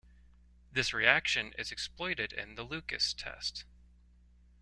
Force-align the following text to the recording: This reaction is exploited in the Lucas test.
This 0.71 0.95
reaction 0.95 1.53
is 1.59 1.71
exploited 1.71 2.33
in 2.33 2.55
the 2.55 2.63
Lucas 2.63 3.13
test. 3.13 3.65